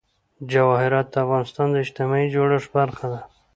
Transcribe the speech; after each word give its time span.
جواهرات 0.51 1.07
د 1.11 1.15
افغانستان 1.25 1.67
د 1.71 1.75
اجتماعي 1.85 2.27
جوړښت 2.35 2.69
برخه 2.77 3.05
ده. 3.13 3.21